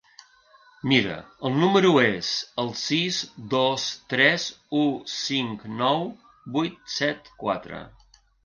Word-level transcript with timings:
Mira 0.91 1.17
el 1.49 1.59
número 1.63 1.91
és 2.05 2.31
el 2.63 2.71
sis 2.85 3.19
dos 3.55 3.85
tres 4.15 4.49
u 4.81 4.83
cinc 5.19 5.69
nou 5.83 6.05
vuit 6.57 6.95
set 6.99 7.35
quatre. 7.47 7.85